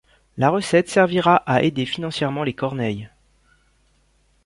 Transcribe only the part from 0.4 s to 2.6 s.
recette servira à aider financièrement les